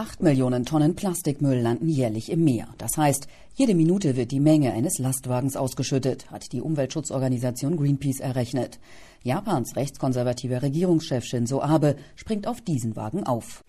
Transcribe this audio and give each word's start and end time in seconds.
Acht 0.00 0.22
Millionen 0.22 0.64
Tonnen 0.64 0.96
Plastikmüll 0.96 1.58
landen 1.58 1.86
jährlich 1.86 2.32
im 2.32 2.42
Meer. 2.42 2.68
Das 2.78 2.96
heißt, 2.96 3.26
jede 3.54 3.74
Minute 3.74 4.16
wird 4.16 4.30
die 4.30 4.40
Menge 4.40 4.72
eines 4.72 4.98
Lastwagens 4.98 5.56
ausgeschüttet, 5.56 6.30
hat 6.30 6.54
die 6.54 6.62
Umweltschutzorganisation 6.62 7.76
Greenpeace 7.76 8.20
errechnet. 8.20 8.78
Japans 9.22 9.76
rechtskonservativer 9.76 10.62
Regierungschef 10.62 11.26
Shinzo 11.26 11.60
Abe 11.60 11.96
springt 12.16 12.46
auf 12.46 12.62
diesen 12.62 12.96
Wagen 12.96 13.26
auf. 13.26 13.62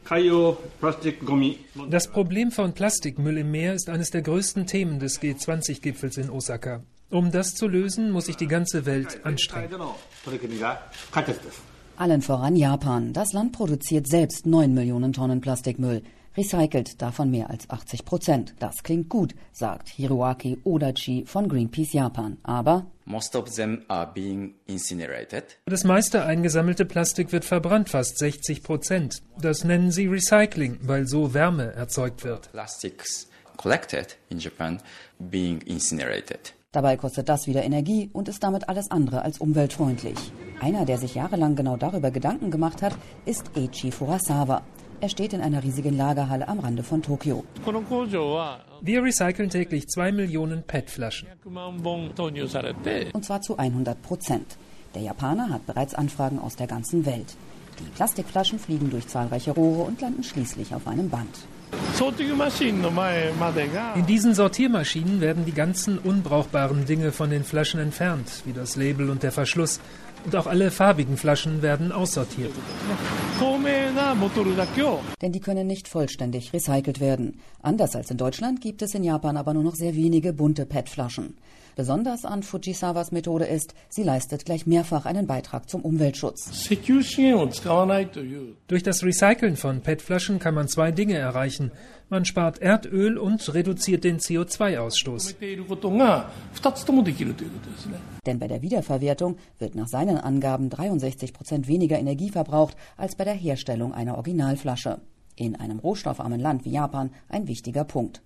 Das 1.90 2.08
Problem 2.08 2.52
von 2.52 2.72
Plastikmüll 2.72 3.38
im 3.40 3.52
Meer 3.52 3.74
ist 3.74 3.90
eines 3.90 4.12
der 4.12 4.22
größten 4.22 4.68
Themen 4.68 5.00
des 5.00 5.22
G20-Gipfels 5.22 6.16
in 6.16 6.30
Osaka. 6.30 6.82
Um 7.10 7.30
das 7.34 7.56
zu 7.56 7.68
lösen, 7.68 8.10
muss 8.10 8.28
sich 8.28 8.38
die 8.38 8.48
ganze 8.48 8.86
Welt 8.86 9.20
anstrengen. 9.26 9.70
Allen 11.98 12.22
voran 12.22 12.56
Japan. 12.56 13.12
Das 13.12 13.34
Land 13.34 13.52
produziert 13.52 14.08
selbst 14.08 14.46
9 14.46 14.74
Millionen 14.74 15.12
Tonnen 15.12 15.42
Plastikmüll, 15.42 16.02
recycelt 16.36 17.02
davon 17.02 17.32
mehr 17.32 17.50
als 17.50 17.70
80 17.70 18.06
Prozent. 18.06 18.56
Das 18.60 18.84
klingt 18.84 19.10
gut, 19.10 19.36
sagt 19.52 19.90
Hiroaki 19.90 20.60
Odachi 20.64 21.26
von 21.26 21.50
Greenpeace 21.50 21.94
Japan. 21.94 22.38
Aber 22.44 22.86
das 25.66 25.84
meiste 25.84 26.26
eingesammelte 26.26 26.86
Plastik 26.86 27.32
wird 27.32 27.46
verbrannt, 27.46 27.90
fast 27.90 28.18
60 28.18 28.64
Prozent. 28.64 29.22
Das 29.40 29.64
nennen 29.64 29.92
sie 29.92 30.08
Recycling, 30.08 30.80
weil 30.84 31.08
so 31.08 31.34
Wärme 31.34 31.74
erzeugt 31.74 32.24
wird. 32.24 32.52
Plastics 32.52 33.28
collected 33.58 34.18
in 34.30 34.40
Japan 34.40 34.80
being 35.20 35.62
incinerated. 35.62 36.54
Dabei 36.72 36.96
kostet 36.96 37.28
das 37.28 37.48
wieder 37.48 37.64
Energie 37.64 38.10
und 38.14 38.30
ist 38.30 38.44
damit 38.44 38.70
alles 38.70 38.90
andere 38.92 39.24
als 39.24 39.40
umweltfreundlich. 39.40 40.18
Einer, 40.62 40.86
der 40.86 40.98
sich 40.98 41.16
jahrelang 41.16 41.56
genau 41.56 41.76
darüber 41.76 42.12
Gedanken 42.12 42.50
gemacht 42.50 42.82
hat, 42.82 42.96
ist 43.26 43.52
Eiichi 43.58 43.92
Furasawa. 43.92 44.64
Er 45.02 45.10
steht 45.10 45.34
in 45.34 45.42
einer 45.42 45.64
riesigen 45.64 45.98
Lagerhalle 45.98 46.48
am 46.48 46.60
Rande 46.60 46.84
von 46.84 47.02
Tokio. 47.02 47.44
Wir 48.82 49.04
recyceln 49.04 49.50
täglich 49.50 49.88
zwei 49.88 50.12
Millionen 50.12 50.62
PET-Flaschen. 50.62 51.28
Und 51.44 53.26
zwar 53.26 53.42
zu 53.42 53.58
100 53.58 54.00
Prozent. 54.04 54.58
Der 54.94 55.02
Japaner 55.02 55.50
hat 55.50 55.66
bereits 55.66 55.96
Anfragen 55.96 56.38
aus 56.38 56.56
der 56.56 56.68
ganzen 56.68 57.04
Welt. 57.08 57.36
Die 57.80 57.90
Plastikflaschen 57.96 58.60
fliegen 58.60 58.92
durch 58.92 59.08
zahlreiche 59.08 59.50
Rohre 59.50 59.82
und 59.82 60.02
landen 60.02 60.24
schließlich 60.24 60.76
auf 60.76 60.86
einem 60.88 61.10
Band. 61.10 61.36
In 63.96 64.06
diesen 64.08 64.34
Sortiermaschinen 64.34 65.22
werden 65.22 65.46
die 65.46 65.52
ganzen 65.52 66.00
unbrauchbaren 66.00 66.86
Dinge 66.86 67.12
von 67.12 67.30
den 67.30 67.44
Flaschen 67.44 67.80
entfernt, 67.80 68.42
wie 68.46 68.54
das 68.54 68.76
Label 68.76 69.12
und 69.12 69.22
der 69.22 69.32
Verschluss. 69.32 69.80
Und 70.26 70.36
auch 70.36 70.48
alle 70.48 70.72
farbigen 70.72 71.16
Flaschen 71.16 71.62
werden 71.62 71.92
aussortiert. 71.92 72.54
Denn 75.22 75.32
die 75.32 75.40
können 75.40 75.68
nicht 75.68 75.88
vollständig 75.88 76.54
recycelt 76.54 77.00
werden. 77.00 77.40
Anders 77.62 77.96
als 77.96 78.10
in 78.10 78.18
Deutschland 78.18 78.62
gibt 78.62 78.82
es 78.82 78.96
in 78.96 79.04
Japan 79.04 79.38
aber 79.38 79.54
nur 79.54 79.64
noch 79.64 79.76
sehr 79.76 79.96
wenige 79.96 80.34
bunte 80.34 80.66
PET-Flaschen. 80.66 81.36
Besonders 81.82 82.26
an 82.26 82.44
Fujisawas 82.44 83.12
Methode 83.12 83.46
ist, 83.46 83.74
sie 83.90 84.04
leistet 84.04 84.46
gleich 84.46 84.68
mehrfach 84.68 85.08
einen 85.08 85.26
Beitrag 85.26 85.68
zum 85.68 85.82
Umweltschutz. 85.82 86.70
Durch 88.68 88.84
das 88.84 89.04
Recyceln 89.04 89.56
von 89.56 89.82
PET-Flaschen 89.82 90.38
kann 90.38 90.54
man 90.54 90.68
zwei 90.68 90.92
Dinge 90.92 91.16
erreichen. 91.18 91.72
Man 92.08 92.24
spart 92.26 92.60
Erdöl 92.60 93.18
und 93.18 93.52
reduziert 93.56 94.04
den 94.04 94.20
CO2-Ausstoß. 94.20 95.34
Denn 98.28 98.38
bei 98.38 98.48
der 98.48 98.62
Wiederverwertung 98.62 99.38
wird 99.58 99.74
nach 99.74 99.88
seinen 99.88 100.18
Angaben 100.18 100.70
63 100.70 101.34
Prozent 101.34 101.68
weniger 101.68 101.98
Energie 101.98 102.30
verbraucht 102.30 102.78
als 102.96 103.16
bei 103.16 103.24
der 103.24 103.34
Herstellung 103.34 103.92
einer 103.92 104.18
Originalflasche. 104.18 105.02
In 105.36 105.56
einem 105.56 105.80
rohstoffarmen 105.80 106.40
Land 106.40 106.64
wie 106.64 106.74
Japan 106.74 107.10
ein 107.28 107.48
wichtiger 107.48 107.86
Punkt. 107.86 108.22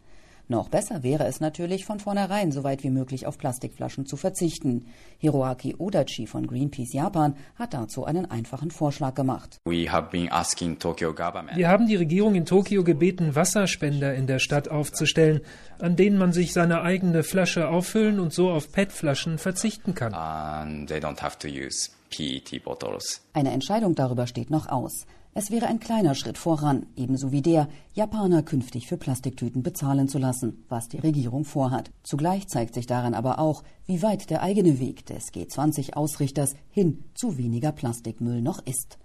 Noch 0.48 0.70
besser 0.70 1.02
wäre 1.02 1.26
es 1.26 1.40
natürlich, 1.40 1.86
von 1.86 2.00
vornherein 2.00 2.52
so 2.52 2.64
weit 2.64 2.84
wie 2.84 2.92
möglich 2.92 3.26
auf 3.26 3.40
Plastikflaschen 3.40 4.06
zu 4.06 4.16
verzichten. 4.16 4.86
Hiroaki 5.18 5.76
Odachi 5.78 6.28
von 6.28 6.46
Greenpeace 6.46 6.94
Japan 6.94 7.36
hat 7.56 7.74
dazu 7.74 8.06
einen 8.06 8.30
einfachen 8.30 8.70
Vorschlag 8.70 9.16
gemacht. 9.16 9.58
Wir 11.56 11.70
haben 11.70 11.88
die 11.88 11.96
Regierung 11.96 12.36
in 12.36 12.46
Tokio 12.46 12.84
gebeten, 12.84 13.34
Wasserspender 13.34 14.14
in 14.14 14.28
der 14.28 14.38
Stadt 14.38 14.70
aufzustellen, 14.70 15.42
an 15.80 15.96
denen 15.96 16.20
man 16.20 16.32
sich 16.32 16.54
seine 16.54 16.82
eigene 16.82 17.24
Flasche 17.24 17.68
auffüllen 17.68 18.20
und 18.20 18.32
so 18.32 18.52
auf 18.52 18.72
PET-Flaschen 18.72 19.40
verzichten 19.40 19.96
kann. 19.96 20.14
Eine 23.34 23.52
Entscheidung 23.52 23.96
darüber 23.96 24.28
steht 24.28 24.50
noch 24.50 24.68
aus. 24.68 25.06
Es 25.38 25.52
wäre 25.52 25.68
ein 25.68 25.82
kleiner 25.82 26.16
Schritt 26.16 26.38
voran, 26.38 26.86
ebenso 26.96 27.34
wie 27.34 27.42
der, 27.42 27.68
Japaner 27.94 28.42
künftig 28.42 28.88
für 28.88 28.96
Plastiktüten 28.96 29.64
bezahlen 29.64 30.08
zu 30.08 30.18
lassen, 30.18 30.64
was 30.70 30.88
die 30.88 31.00
Regierung 31.00 31.44
vorhat. 31.44 31.92
Zugleich 32.04 32.48
zeigt 32.48 32.74
sich 32.74 32.86
daran 32.86 33.14
aber 33.14 33.38
auch, 33.40 33.62
wie 33.86 34.02
weit 34.02 34.30
der 34.30 34.42
eigene 34.42 34.80
Weg 34.80 35.06
des 35.08 35.34
G20-Ausrichters 35.34 36.56
hin 36.70 37.04
zu 37.16 37.38
weniger 37.38 37.74
Plastikmüll 37.74 38.42
noch 38.42 38.66
ist. 38.66 38.98